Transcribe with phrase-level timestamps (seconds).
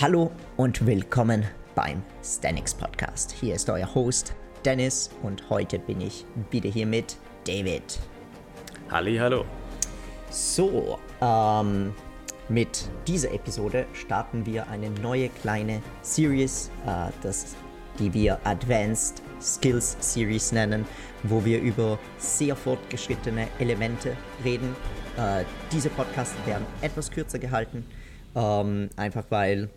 [0.00, 3.32] Hallo und willkommen beim Stanix Podcast.
[3.32, 4.32] Hier ist euer Host
[4.64, 7.98] Dennis und heute bin ich wieder hier mit David.
[8.92, 9.44] Halli, hallo.
[10.30, 11.92] So, ähm,
[12.48, 17.56] mit dieser Episode starten wir eine neue kleine Series, äh, das,
[17.98, 20.86] die wir Advanced Skills Series nennen,
[21.24, 24.76] wo wir über sehr fortgeschrittene Elemente reden.
[25.16, 25.42] Äh,
[25.72, 27.84] diese Podcasts werden etwas kürzer gehalten,
[28.36, 29.68] ähm, einfach weil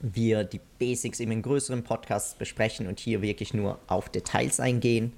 [0.00, 5.12] wir die Basics in größeren Podcasts besprechen und hier wirklich nur auf Details eingehen.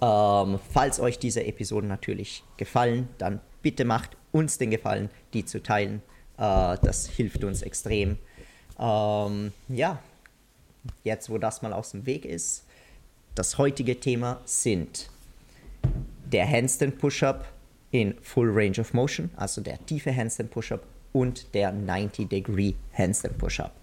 [0.00, 5.62] Ähm, falls euch diese Episoden natürlich gefallen, dann bitte macht uns den Gefallen, die zu
[5.62, 6.02] teilen.
[6.36, 8.18] Äh, das hilft uns extrem.
[8.78, 9.98] Ähm, ja,
[11.04, 12.64] jetzt wo das mal aus dem Weg ist,
[13.34, 15.10] das heutige Thema sind
[16.32, 17.46] der Handstand Push-Up
[17.90, 23.38] in Full Range of Motion, also der tiefe Handstand Push-Up und der 90 Degree Handstand
[23.38, 23.77] Push-Up.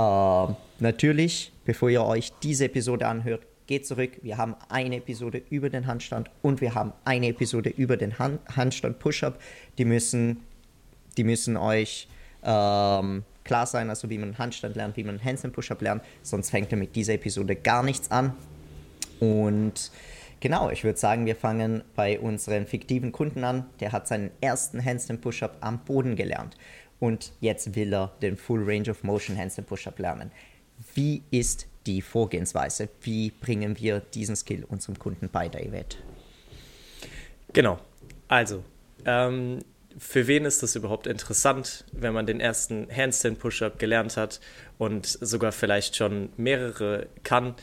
[0.00, 4.12] Äh, natürlich, bevor ihr euch diese Episode anhört, geht zurück.
[4.22, 8.40] Wir haben eine Episode über den Handstand und wir haben eine Episode über den Hand
[8.56, 9.38] Handstand Push-Up.
[9.78, 10.40] Die müssen,
[11.16, 12.08] die müssen euch
[12.42, 16.02] ähm, klar sein, also wie man Handstand lernt, wie man Handstand Push-Up lernt.
[16.22, 18.32] Sonst fängt ihr mit dieser Episode gar nichts an.
[19.20, 19.92] Und
[20.40, 23.66] genau, ich würde sagen, wir fangen bei unserem fiktiven Kunden an.
[23.80, 26.56] Der hat seinen ersten Handstand Push-Up am Boden gelernt
[27.00, 30.30] und jetzt will er den Full Range of Motion Handstand Push-Up lernen.
[30.94, 32.88] Wie ist die Vorgehensweise?
[33.00, 35.98] Wie bringen wir diesen Skill unserem Kunden bei, David?
[37.52, 37.80] Genau.
[38.28, 38.62] Also,
[39.04, 39.64] ähm,
[39.98, 44.40] für wen ist das überhaupt interessant, wenn man den ersten Handstand Push-Up gelernt hat
[44.78, 47.54] und sogar vielleicht schon mehrere kann?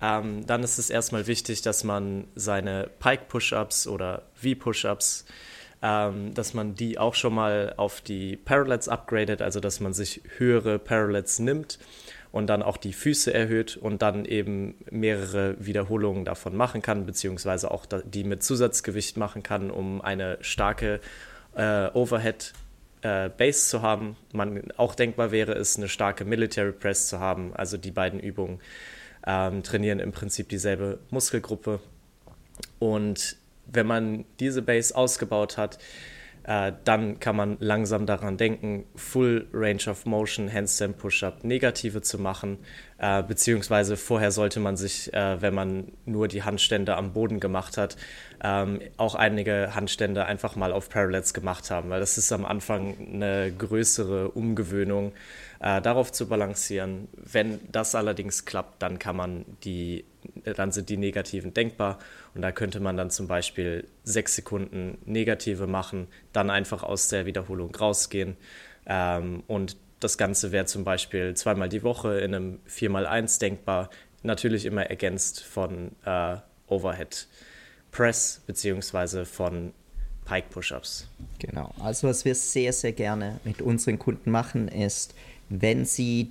[0.00, 5.24] Ähm, dann ist es erstmal wichtig, dass man seine Pike Push-Ups oder V-Push-Ups
[5.82, 10.22] ähm, dass man die auch schon mal auf die Parallels upgradet, also dass man sich
[10.38, 11.78] höhere Parallels nimmt
[12.30, 17.70] und dann auch die Füße erhöht und dann eben mehrere Wiederholungen davon machen kann, beziehungsweise
[17.70, 21.00] auch die mit Zusatzgewicht machen kann, um eine starke
[21.54, 22.52] äh, Overhead
[23.02, 24.16] äh, Base zu haben.
[24.32, 27.54] Man auch denkbar wäre es, eine starke Military Press zu haben.
[27.54, 28.60] Also die beiden Übungen
[29.26, 31.80] ähm, trainieren im Prinzip dieselbe Muskelgruppe.
[32.78, 33.36] Und
[33.66, 35.78] wenn man diese Base ausgebaut hat,
[36.44, 42.18] äh, dann kann man langsam daran denken, Full Range of Motion Handstand Push-Up negative zu
[42.18, 42.58] machen,
[43.02, 47.76] äh, beziehungsweise vorher sollte man sich, äh, wenn man nur die Handstände am Boden gemacht
[47.76, 47.96] hat,
[48.44, 52.94] ähm, auch einige Handstände einfach mal auf Parallels gemacht haben, weil das ist am Anfang
[53.00, 55.12] eine größere Umgewöhnung,
[55.58, 57.08] äh, darauf zu balancieren.
[57.16, 60.04] Wenn das allerdings klappt, dann kann man die,
[60.44, 61.98] dann sind die Negativen denkbar
[62.36, 67.26] und da könnte man dann zum Beispiel sechs Sekunden Negative machen, dann einfach aus der
[67.26, 68.36] Wiederholung rausgehen
[68.86, 73.90] ähm, und das Ganze wäre zum Beispiel zweimal die Woche in einem 4x1 denkbar,
[74.22, 76.36] natürlich immer ergänzt von äh,
[76.68, 77.26] Overhead
[77.90, 79.72] Press beziehungsweise von
[80.24, 81.08] Pike Push-Ups.
[81.38, 85.14] Genau, also was wir sehr, sehr gerne mit unseren Kunden machen, ist,
[85.48, 86.30] wenn sie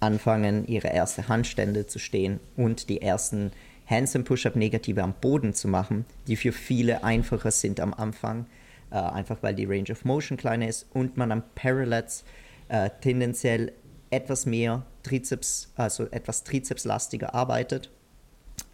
[0.00, 3.52] anfangen, ihre erste Handstände zu stehen und die ersten
[3.86, 8.46] Handstand Push-Up Negative am Boden zu machen, die für viele einfacher sind am Anfang,
[8.90, 12.24] äh, einfach weil die Range of Motion kleiner ist und man am Parallels
[12.68, 13.72] äh, tendenziell
[14.10, 17.90] etwas mehr Trizeps, also etwas Trizepslastiger arbeitet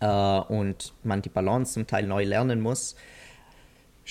[0.00, 2.96] äh, und man die Balance zum Teil neu lernen muss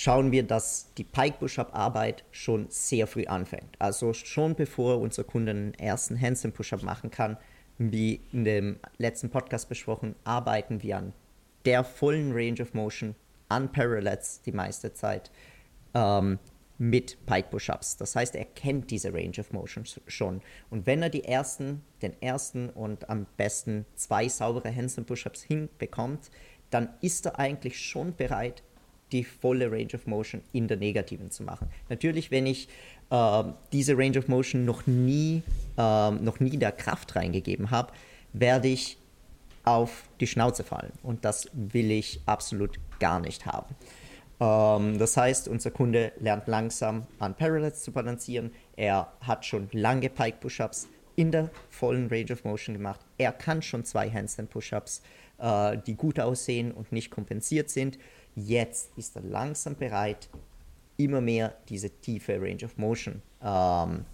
[0.00, 3.76] schauen wir, dass die Pike Push-Up Arbeit schon sehr früh anfängt.
[3.78, 7.36] Also schon bevor unser Kunde einen ersten Handstand Push-Up machen kann,
[7.76, 11.12] wie in dem letzten Podcast besprochen, arbeiten wir an
[11.66, 13.14] der vollen Range of Motion,
[13.50, 15.30] an Parallels die meiste Zeit,
[15.92, 16.38] ähm,
[16.80, 17.98] mit Pike Push-Ups.
[17.98, 20.40] Das heißt, er kennt diese Range of Motion schon.
[20.70, 26.30] Und wenn er die ersten, den ersten und am besten zwei saubere Handstand Push-Ups hinbekommt,
[26.70, 28.62] dann ist er eigentlich schon bereit,
[29.12, 31.68] die volle Range of Motion in der negativen zu machen.
[31.90, 32.68] Natürlich, wenn ich
[33.10, 35.42] äh, diese Range of Motion noch nie,
[35.76, 37.92] äh, noch nie der Kraft reingegeben habe,
[38.32, 38.96] werde ich
[39.64, 40.92] auf die Schnauze fallen.
[41.02, 43.74] Und das will ich absolut gar nicht haben.
[44.40, 48.52] Ähm, das heißt, unser Kunde lernt langsam an Parallels zu balancieren.
[48.76, 53.00] Er hat schon lange Pike Push-Ups in der vollen Range of Motion gemacht.
[53.18, 55.02] Er kann schon zwei Handstand Push-Ups,
[55.38, 57.98] äh, die gut aussehen und nicht kompensiert sind.
[58.34, 60.28] Jetzt ist er langsam bereit,
[60.96, 64.04] immer mehr diese tiefe Range of Motion ähm,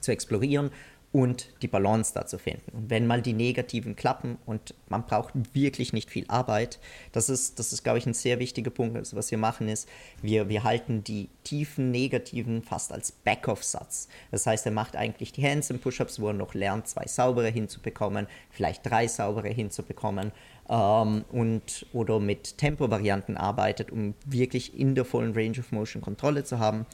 [0.00, 0.70] zu explorieren.
[1.12, 2.72] Und die Balance dazu finden.
[2.72, 6.78] Und wenn mal die negativen klappen und man braucht wirklich nicht viel Arbeit,
[7.12, 8.96] das ist, das ist glaube ich, ein sehr wichtiger Punkt.
[8.96, 9.88] Also was wir machen ist,
[10.22, 14.08] wir, wir halten die tiefen negativen fast als Backoff-Satz.
[14.30, 17.48] Das heißt, er macht eigentlich die Hands und Push-Ups, wo er noch lernt, zwei saubere
[17.48, 20.32] hinzubekommen, vielleicht drei saubere hinzubekommen
[20.70, 26.44] ähm, und, oder mit Tempo-Varianten arbeitet, um wirklich in der vollen Range of Motion Kontrolle
[26.44, 26.86] zu haben,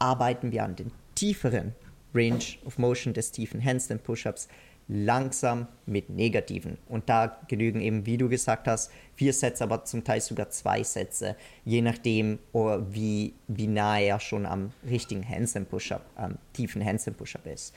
[0.00, 1.76] arbeiten wir an den tieferen
[2.14, 4.48] Range of Motion des tiefen Handstand Push-Ups
[4.88, 6.76] langsam mit negativen.
[6.88, 10.82] Und da genügen eben, wie du gesagt hast, vier Sätze, aber zum Teil sogar zwei
[10.82, 16.84] Sätze, je nachdem, oh, wie, wie nahe er schon am richtigen Handstand Push-Up, am tiefen
[16.84, 17.74] Handstand Push-Up ist.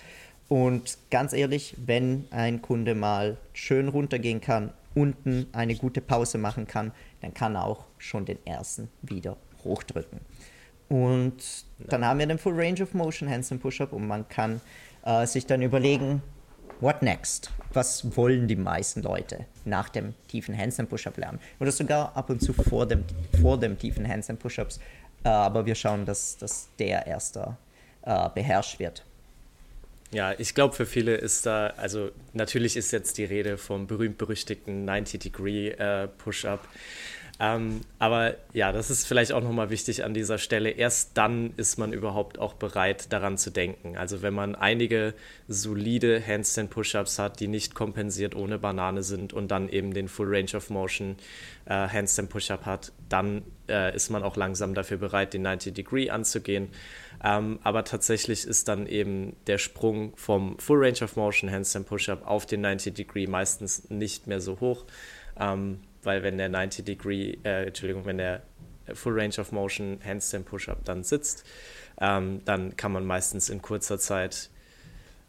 [0.47, 6.67] Und ganz ehrlich, wenn ein Kunde mal schön runtergehen kann, unten eine gute Pause machen
[6.67, 6.91] kann,
[7.21, 10.19] dann kann er auch schon den ersten wieder hochdrücken.
[10.89, 11.35] Und
[11.79, 14.61] dann haben wir den Full Range of Motion Handstand Push-Up und man kann
[15.03, 16.21] äh, sich dann überlegen,
[16.79, 17.51] what next?
[17.73, 21.39] Was wollen die meisten Leute nach dem tiefen Handstand Push-Up lernen?
[21.59, 23.03] Oder sogar ab und zu vor dem,
[23.41, 24.79] vor dem tiefen Handstand Push-Ups.
[25.23, 27.57] Äh, aber wir schauen, dass, dass der erste
[28.03, 29.03] äh, beherrscht wird.
[30.11, 34.87] Ja, ich glaube, für viele ist da, also natürlich ist jetzt die Rede vom berühmt-berüchtigten
[34.87, 36.63] 90-Degree-Push-Up.
[36.63, 36.67] Äh,
[37.37, 40.69] ähm, aber ja, das ist vielleicht auch nochmal wichtig an dieser Stelle.
[40.69, 43.97] Erst dann ist man überhaupt auch bereit, daran zu denken.
[43.97, 45.13] Also wenn man einige
[45.49, 50.51] solide Handstand-Push-Ups hat, die nicht kompensiert ohne Banane sind und dann eben den Full Range
[50.55, 51.17] of Motion
[51.65, 56.69] äh, Handstand-Push-Up hat, dann äh, ist man auch langsam dafür bereit, den 90 Degree anzugehen.
[57.21, 62.25] Ähm, aber tatsächlich ist dann eben der Sprung vom Full Range of Motion Handstand Push-Up
[62.25, 64.85] auf den 90 Degree meistens nicht mehr so hoch.
[65.37, 68.41] Ähm, weil wenn der 90 Degree, äh, Entschuldigung, wenn der
[68.93, 71.43] Full Range of Motion Handstand Push-Up dann sitzt,
[71.99, 74.49] ähm, dann kann man meistens in kurzer Zeit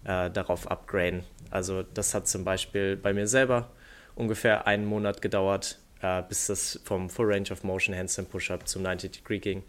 [0.04, 1.24] äh, darauf upgraden.
[1.50, 3.70] Also das hat zum Beispiel bei mir selber
[4.14, 8.82] ungefähr einen Monat gedauert, äh, bis das vom Full Range of Motion Handstand Push-Up zum
[8.82, 9.62] 90 Degree ging.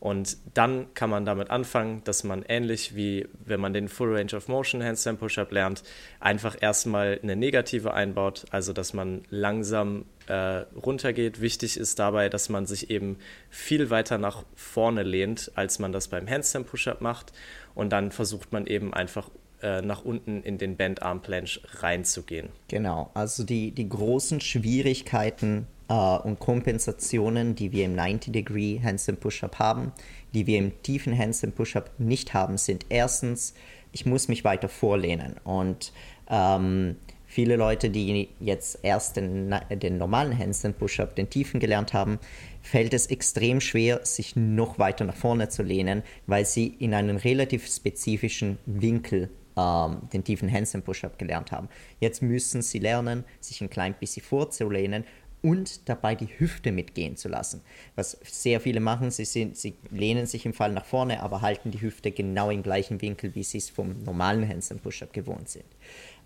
[0.00, 4.36] Und dann kann man damit anfangen, dass man ähnlich wie wenn man den Full Range
[4.36, 5.82] of Motion Handstand Push-Up lernt,
[6.20, 11.40] einfach erstmal eine negative einbaut, also dass man langsam äh, runtergeht.
[11.40, 13.18] Wichtig ist dabei, dass man sich eben
[13.50, 17.32] viel weiter nach vorne lehnt, als man das beim Handstand Push-Up macht.
[17.74, 19.30] Und dann versucht man eben einfach
[19.62, 22.50] äh, nach unten in den Band Arm Planche reinzugehen.
[22.68, 29.58] Genau, also die, die großen Schwierigkeiten Uh, und Kompensationen, die wir im 90-Degree Handstand Push-Up
[29.58, 29.92] haben,
[30.34, 33.54] die wir im tiefen Handstand Push-Up nicht haben, sind erstens,
[33.90, 35.36] ich muss mich weiter vorlehnen.
[35.44, 35.94] Und
[36.28, 36.96] ähm,
[37.28, 42.18] viele Leute, die jetzt erst den, den normalen Handstand Push-Up, den tiefen gelernt haben,
[42.62, 47.18] fällt es extrem schwer, sich noch weiter nach vorne zu lehnen, weil sie in einem
[47.18, 51.68] relativ spezifischen Winkel ähm, den tiefen Handstand Push-Up gelernt haben.
[52.00, 55.04] Jetzt müssen sie lernen, sich ein klein bisschen vorzulehnen
[55.42, 57.60] und dabei die Hüfte mitgehen zu lassen.
[57.94, 61.70] Was sehr viele machen, sie, sind, sie lehnen sich im Fall nach vorne, aber halten
[61.70, 65.66] die Hüfte genau im gleichen Winkel, wie sie es vom normalen Handstand Push-Up gewohnt sind.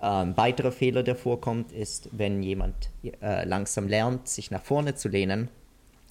[0.04, 2.90] Ähm, weiterer Fehler, der vorkommt, ist, wenn jemand
[3.22, 5.48] äh, langsam lernt, sich nach vorne zu lehnen,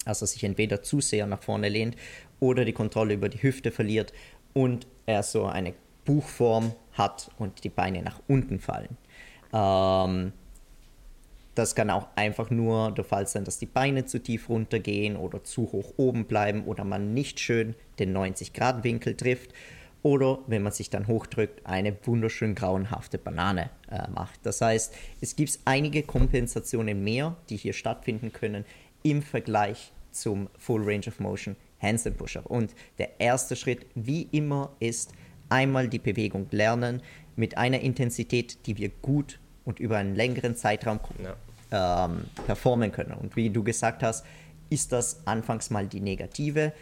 [0.06, 1.96] also sich entweder zu sehr nach vorne lehnt
[2.40, 4.14] oder die Kontrolle über die Hüfte verliert
[4.54, 5.74] und er so eine
[6.06, 8.96] Buchform hat und die Beine nach unten fallen.
[9.52, 10.32] Ähm,
[11.54, 15.44] das kann auch einfach nur der Fall sein, dass die Beine zu tief runtergehen oder
[15.44, 19.50] zu hoch oben bleiben oder man nicht schön den 90-Grad-Winkel trifft
[20.02, 24.40] oder wenn man sich dann hochdrückt, eine wunderschön grauenhafte Banane äh, macht.
[24.44, 28.64] Das heißt, es gibt einige Kompensationen mehr, die hier stattfinden können
[29.02, 32.46] im Vergleich zum Full Range of Motion Handstand Push-Up.
[32.46, 35.12] Und der erste Schritt, wie immer, ist
[35.48, 37.02] einmal die Bewegung lernen
[37.36, 41.00] mit einer Intensität, die wir gut und über einen längeren Zeitraum
[41.70, 43.12] ähm, performen können.
[43.12, 44.24] Und wie du gesagt hast,
[44.70, 46.72] ist das anfangs mal die negative.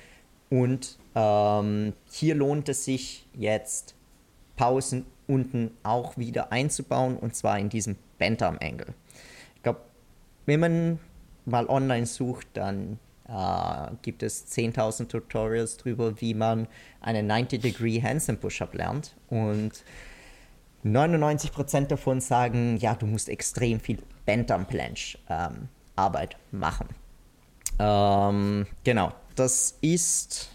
[0.50, 3.95] Und ähm, hier lohnt es sich jetzt
[4.57, 8.95] Pausen unten auch wieder einzubauen und zwar in diesem Bantam Angle.
[9.54, 9.80] Ich glaube,
[10.45, 10.99] wenn man
[11.47, 16.66] mal online sucht, dann äh, gibt es 10.000 Tutorials darüber, wie man
[17.00, 19.85] einen 90 Degree Handstand Push-Up lernt und
[20.85, 26.88] 99% davon sagen, ja, du musst extrem viel Bantam Planche ähm, Arbeit machen.
[27.78, 30.50] Ähm, genau, das ist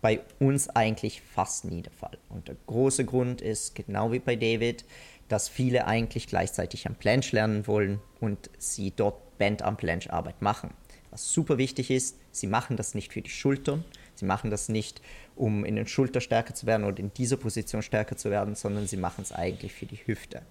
[0.00, 2.18] bei uns eigentlich fast nie der Fall.
[2.28, 4.84] Und der große Grund ist, genau wie bei David,
[5.28, 10.40] dass viele eigentlich gleichzeitig am Planche lernen wollen und sie dort Band am Planche Arbeit
[10.40, 10.70] machen.
[11.10, 13.84] Was super wichtig ist, sie machen das nicht für die Schultern,
[14.18, 15.00] Sie machen das nicht,
[15.36, 18.86] um in den Schulter stärker zu werden oder in dieser Position stärker zu werden, sondern
[18.86, 20.42] sie machen es eigentlich für die Hüfte.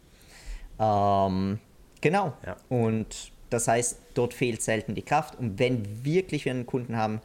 [0.79, 1.59] Ähm,
[1.99, 2.33] genau.
[2.45, 2.55] Ja.
[2.69, 5.37] Und das heißt, dort fehlt selten die Kraft.
[5.37, 7.19] Und wenn wirklich wir einen Kunden haben,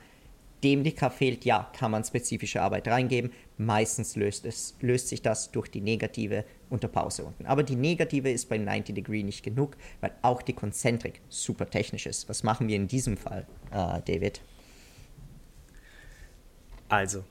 [0.62, 3.32] dem Kraft fehlt, ja, kann man spezifische Arbeit reingeben.
[3.58, 7.46] Meistens löst, es, löst sich das durch die negative Unterpause unten.
[7.46, 12.06] Aber die negative ist bei 90 Degree nicht genug, weil auch die Konzentrik super technisch
[12.06, 12.28] ist.
[12.28, 14.40] Was machen wir in diesem Fall, äh, David?
[16.88, 17.24] Also,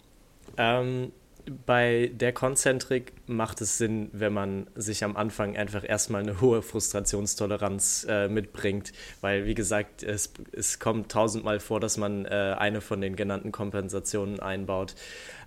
[0.58, 1.12] ähm,
[1.66, 6.62] bei der Konzentrik macht es Sinn, wenn man sich am Anfang einfach erstmal eine hohe
[6.62, 12.82] Frustrationstoleranz äh, mitbringt, weil wie gesagt, es, es kommt tausendmal vor, dass man äh, eine
[12.82, 14.96] von den genannten Kompensationen einbaut.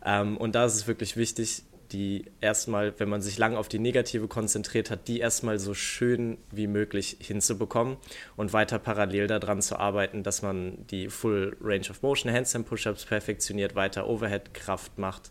[0.05, 1.63] Ähm, und da ist es wirklich wichtig,
[1.95, 6.39] die erstmal, wenn man sich lang auf die Negative konzentriert hat, die erstmal so schön
[6.51, 7.99] wie möglich hinzubekommen
[8.35, 13.05] und weiter parallel daran zu arbeiten, dass man die Full Range of Motion Handstand Push-Ups
[13.05, 15.31] perfektioniert, weiter Overhead-Kraft macht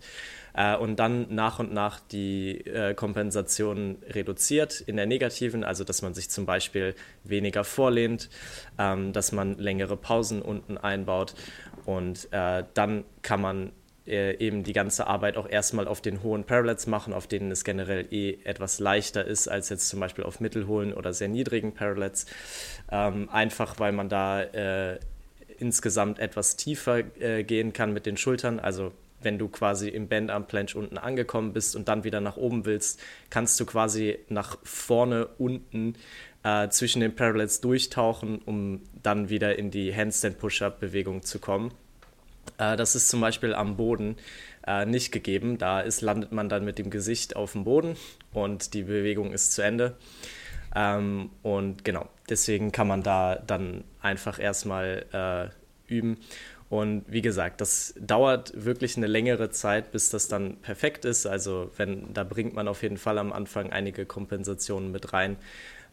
[0.54, 6.02] äh, und dann nach und nach die äh, Kompensation reduziert in der negativen, also dass
[6.02, 8.30] man sich zum Beispiel weniger vorlehnt,
[8.80, 11.36] ähm, dass man längere Pausen unten einbaut
[11.84, 13.74] und äh, dann kann man
[14.08, 17.64] äh, eben die ganze Arbeit auch erstmal auf den hohen Parallels machen, auf denen es
[17.64, 22.26] generell eh etwas leichter ist als jetzt zum Beispiel auf mittelhohen oder sehr niedrigen Parallels.
[22.92, 25.00] Ähm, einfach weil man da äh,
[25.58, 28.60] insgesamt etwas tiefer äh, gehen kann mit den Schultern.
[28.60, 28.92] Also
[29.22, 33.02] wenn du quasi im Bandarm Planche unten angekommen bist und dann wieder nach oben willst,
[33.30, 35.96] kannst du quasi nach vorne unten
[36.44, 41.74] äh, zwischen den Parallels durchtauchen, um dann wieder in die Handstand Push-Up Bewegung zu kommen.
[42.58, 44.18] Äh, das ist zum Beispiel am Boden
[44.66, 45.58] äh, nicht gegeben.
[45.58, 47.96] Da ist, landet man dann mit dem Gesicht auf dem Boden
[48.34, 49.98] und die Bewegung ist zu Ende.
[50.76, 56.18] Ähm, und genau, deswegen kann man da dann einfach erstmal äh, üben.
[56.70, 61.28] Und wie gesagt, das dauert wirklich eine längere Zeit, bis das dann perfekt ist.
[61.28, 65.38] Also wenn, da bringt man auf jeden Fall am Anfang einige Kompensationen mit rein.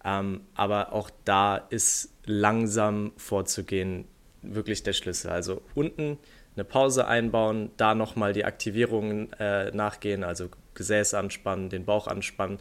[0.04, 4.06] Ähm, aber auch da ist langsam vorzugehen
[4.40, 5.30] wirklich der Schlüssel.
[5.30, 6.18] Also unten
[6.56, 12.58] eine Pause einbauen, da nochmal die Aktivierungen äh, nachgehen, also Gesäß anspannen, den Bauch anspannen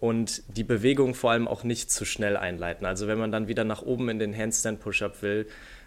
[0.00, 2.86] und die Bewegung vor allem auch nicht zu schnell einleiten.
[2.86, 5.46] Also wenn man dann wieder nach oben in den Handstand Push-Up will,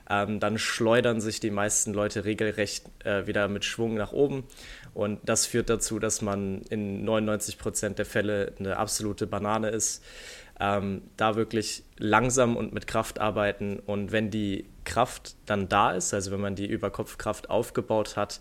[0.09, 4.45] ähm, dann schleudern sich die meisten Leute regelrecht äh, wieder mit Schwung nach oben.
[4.93, 10.03] Und das führt dazu, dass man in 99 Prozent der Fälle eine absolute Banane ist.
[10.59, 13.79] Ähm, da wirklich langsam und mit Kraft arbeiten.
[13.79, 18.39] Und wenn die Kraft dann da ist, also wenn man die Überkopfkraft aufgebaut hat,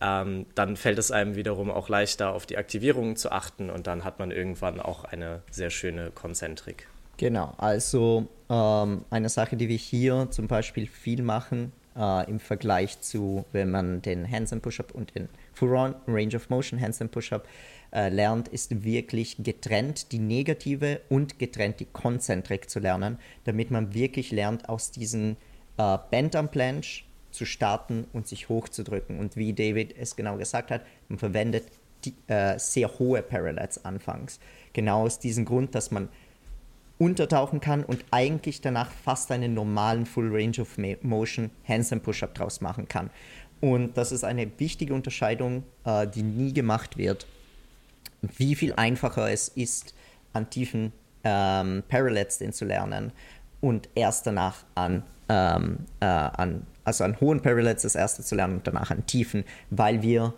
[0.00, 4.04] ähm, dann fällt es einem wiederum auch leichter, auf die Aktivierungen zu achten und dann
[4.04, 6.86] hat man irgendwann auch eine sehr schöne Konzentrik.
[7.16, 13.00] Genau, also ähm, eine Sache, die wir hier zum Beispiel viel machen äh, im Vergleich
[13.00, 17.46] zu, wenn man den Handstand Push-Up und den Full Range of Motion Handstand Push-Up
[17.92, 23.94] äh, lernt, ist wirklich getrennt die negative und getrennt die Konzentrik zu lernen, damit man
[23.94, 25.36] wirklich lernt, aus diesen
[25.78, 29.18] äh, Bend am Planche zu starten und sich hochzudrücken.
[29.18, 31.64] Und wie David es genau gesagt hat, man verwendet
[32.04, 34.40] die, äh, sehr hohe Parallels anfangs.
[34.72, 36.08] Genau aus diesem Grund, dass man
[36.98, 42.60] untertauchen kann und eigentlich danach fast einen normalen Full Range of Motion Handstand Push-Up draus
[42.60, 43.10] machen kann.
[43.60, 47.26] Und das ist eine wichtige Unterscheidung, äh, die nie gemacht wird.
[48.22, 49.94] Wie viel einfacher es ist,
[50.32, 50.92] an tiefen
[51.24, 53.12] ähm, Parallels den zu lernen
[53.60, 58.56] und erst danach an, ähm, äh, an, also an hohen Parallels das erste zu lernen
[58.58, 60.34] und danach an tiefen, weil wir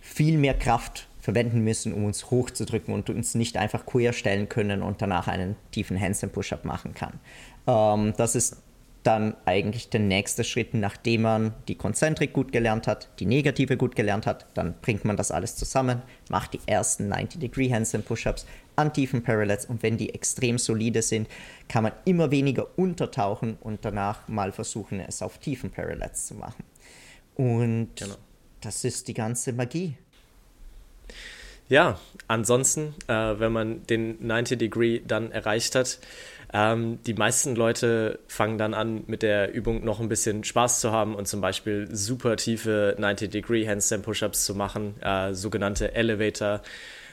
[0.00, 4.82] viel mehr Kraft verwenden müssen, um uns hochzudrücken und uns nicht einfach queer stellen können
[4.82, 7.20] und danach einen tiefen Handstand Push-Up machen kann.
[7.66, 8.62] Ähm, das ist
[9.08, 13.96] dann eigentlich der nächste Schritt, nachdem man die Konzentrik gut gelernt hat, die Negative gut
[13.96, 18.44] gelernt hat, dann bringt man das alles zusammen, macht die ersten 90-Degree Handstand Push-Ups
[18.76, 21.26] an tiefen Parallels und wenn die extrem solide sind,
[21.68, 26.62] kann man immer weniger untertauchen und danach mal versuchen, es auf tiefen Parallels zu machen.
[27.34, 28.16] Und genau.
[28.60, 29.96] das ist die ganze Magie.
[31.68, 31.98] Ja,
[32.28, 35.98] ansonsten, äh, wenn man den 90 Degree dann erreicht hat,
[36.52, 40.92] ähm, die meisten Leute fangen dann an, mit der Übung noch ein bisschen Spaß zu
[40.92, 46.62] haben und zum Beispiel super tiefe 90 Degree Handstand Push-Ups zu machen, äh, sogenannte Elevator.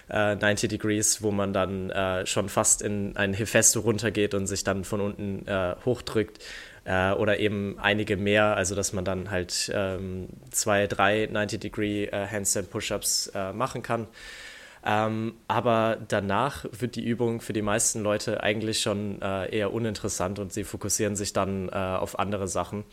[0.07, 4.63] 90 äh, Degrees, wo man dann äh, schon fast in ein Hefesto runtergeht und sich
[4.63, 6.43] dann von unten äh, hochdrückt
[6.85, 12.05] äh, oder eben einige mehr, also dass man dann halt ähm, zwei, drei 90 Degree
[12.05, 14.07] äh, Handstand Push-Ups äh, machen kann.
[14.87, 20.37] Ähm, aber danach wird die Übung für die meisten Leute eigentlich schon äh, eher uninteressant
[20.37, 22.83] und sie fokussieren sich dann äh, auf andere Sachen.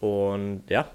[0.00, 0.90] Und ja,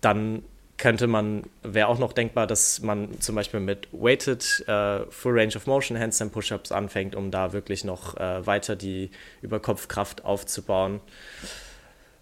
[0.00, 0.42] dann
[0.78, 5.54] könnte man, wäre auch noch denkbar, dass man zum Beispiel mit Weighted äh, Full Range
[5.54, 9.10] of Motion Handstand Push-Ups anfängt, um da wirklich noch äh, weiter die
[9.42, 11.00] Überkopfkraft aufzubauen.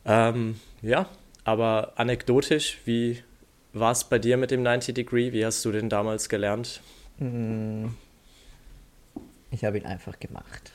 [0.04, 1.08] Ähm, ja,
[1.44, 3.22] aber anekdotisch, wie
[3.72, 5.32] war es bei dir mit dem 90 Degree?
[5.32, 6.80] Wie hast du den damals gelernt?
[7.18, 7.94] Hm.
[9.50, 10.72] Ich habe ihn einfach gemacht.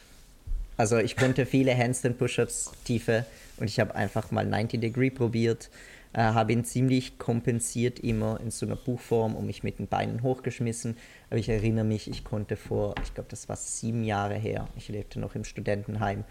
[0.77, 3.25] Also ich konnte viele Handstand Push-Ups tiefe
[3.57, 5.69] und ich habe einfach mal 90 Degree probiert
[6.15, 10.23] äh, habe ihn ziemlich kompensiert immer in so einer Buchform und mich mit den Beinen
[10.23, 10.95] hochgeschmissen.
[11.29, 14.87] Aber ich erinnere mich, ich konnte vor, ich glaube, das war sieben Jahre her, ich
[14.87, 16.23] lebte noch im Studentenheim,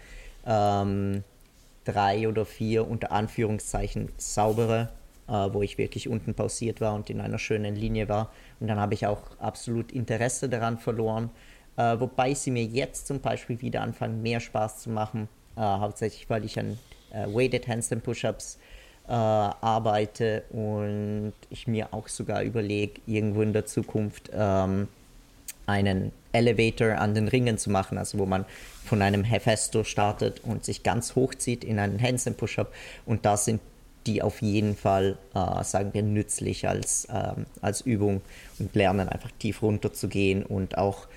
[0.47, 1.23] ähm,
[1.83, 4.89] drei oder vier unter Anführungszeichen saubere,
[5.27, 8.31] äh, wo ich wirklich unten pausiert war und in einer schönen Linie war.
[8.59, 11.29] Und dann habe ich auch absolut Interesse daran verloren.
[11.77, 15.29] Äh, wobei sie mir jetzt zum Beispiel wieder anfangen, mehr Spaß zu machen.
[15.57, 16.79] Äh, hauptsächlich, weil ich an
[17.11, 18.57] äh, Weighted Handstand Push-Ups
[19.07, 24.87] äh, arbeite und ich mir auch sogar überlege, irgendwo in der Zukunft ähm,
[25.65, 28.45] einen Elevator an den Ringen zu machen, also wo man
[28.83, 32.73] von einem Hefesto startet und sich ganz hochzieht in einen Handstand Push-Up.
[33.05, 33.61] Und da sind
[34.05, 38.21] die auf jeden Fall, äh, sagen wir, nützlich als, ähm, als Übung
[38.59, 41.07] und lernen einfach tief runter zu gehen und auch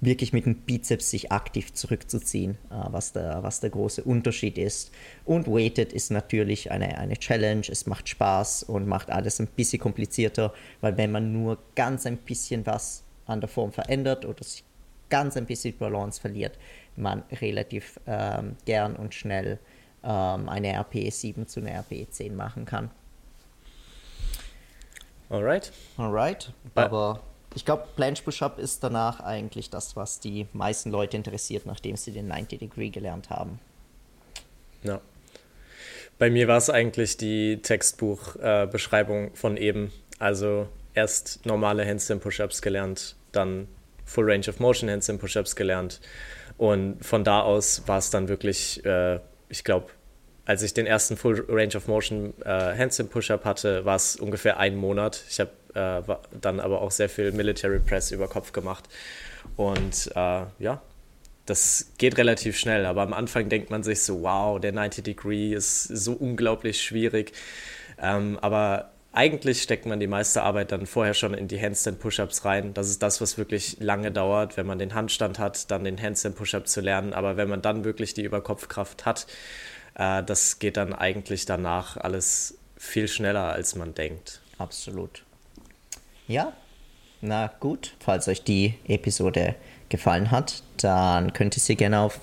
[0.00, 4.92] wirklich mit dem Bizeps sich aktiv zurückzuziehen, äh, was, der, was der große Unterschied ist.
[5.24, 9.80] Und Weighted ist natürlich eine, eine Challenge, es macht Spaß und macht alles ein bisschen
[9.80, 14.64] komplizierter, weil wenn man nur ganz ein bisschen was an der Form verändert oder sich
[15.08, 16.58] ganz ein bisschen Balance verliert,
[16.96, 19.58] man relativ ähm, gern und schnell
[20.04, 22.90] ähm, eine RPE 7 zu einer RPE 10 machen kann.
[25.30, 25.72] Alright.
[25.96, 26.52] Alright.
[26.74, 27.20] Aber
[27.58, 32.12] ich glaube, Planche Push-Up ist danach eigentlich das, was die meisten Leute interessiert, nachdem sie
[32.12, 33.58] den 90 Degree gelernt haben.
[34.84, 35.00] Ja.
[36.20, 39.90] Bei mir war es eigentlich die Textbuchbeschreibung äh, von eben.
[40.20, 43.66] Also erst normale Handstand Push-Ups gelernt, dann
[44.04, 46.00] Full Range of Motion Handstand Push-Ups gelernt.
[46.58, 49.88] Und von da aus war es dann wirklich, äh, ich glaube,
[50.48, 54.58] als ich den ersten Full Range of Motion äh, Handstand Push-Up hatte, war es ungefähr
[54.58, 55.22] ein Monat.
[55.28, 58.84] Ich habe äh, dann aber auch sehr viel Military Press über Kopf gemacht.
[59.56, 60.80] Und äh, ja,
[61.44, 65.52] das geht relativ schnell, aber am Anfang denkt man sich so, wow, der 90 Degree
[65.52, 67.32] ist so unglaublich schwierig.
[68.00, 72.72] Ähm, aber eigentlich steckt man die meiste Arbeit dann vorher schon in die Handstand-Push-Ups rein.
[72.72, 76.66] Das ist das, was wirklich lange dauert, wenn man den Handstand hat, dann den Handstand-Push-Up
[76.66, 77.12] zu lernen.
[77.12, 79.26] Aber wenn man dann wirklich die Überkopfkraft hat,
[79.98, 84.40] äh, das geht dann eigentlich danach alles viel schneller, als man denkt.
[84.56, 85.24] Absolut.
[86.26, 86.52] Ja,
[87.20, 87.94] na gut.
[88.00, 89.54] Falls euch die Episode
[89.88, 92.20] gefallen hat, dann könnt ihr sie gerne auf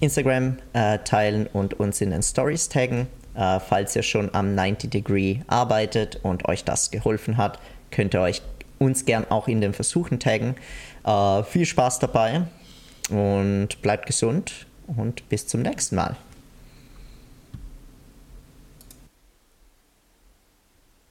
[0.00, 3.06] Instagram äh, teilen und uns in den Stories taggen.
[3.34, 7.58] Äh, falls ihr schon am 90 Degree arbeitet und euch das geholfen hat,
[7.90, 8.42] könnt ihr euch
[8.78, 10.56] uns gern auch in den Versuchen taggen.
[11.04, 12.42] Äh, viel Spaß dabei
[13.08, 16.16] und bleibt gesund und bis zum nächsten Mal.